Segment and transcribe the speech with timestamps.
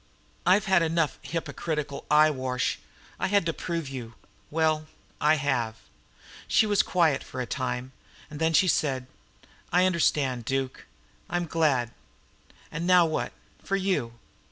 [0.47, 2.79] I've had enough hypocritical eyewash.
[3.19, 4.15] I had to prove you.
[4.49, 4.87] Well,
[5.21, 5.75] I have."
[6.47, 7.91] She was quiet for some time.
[8.31, 9.05] Then she said,
[9.71, 10.87] "I understand, Duke.
[11.29, 11.91] I'm glad.
[12.71, 13.31] And now what,
[13.63, 14.13] for you?"